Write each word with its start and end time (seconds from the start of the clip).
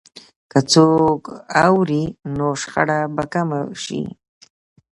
که 0.51 0.59
څوک 0.71 1.21
اوري، 1.65 2.03
نو 2.37 2.47
شخړه 2.61 2.99
به 3.15 3.23
کمه 3.33 3.59
شي. 3.83 4.01